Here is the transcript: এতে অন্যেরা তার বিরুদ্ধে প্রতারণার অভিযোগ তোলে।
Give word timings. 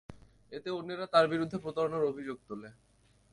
এতে 0.51 0.69
অন্যেরা 0.69 1.05
তার 1.05 1.25
বিরুদ্ধে 1.27 1.57
প্রতারণার 1.57 2.03
অভিযোগ 2.03 2.37
তোলে। 2.47 2.69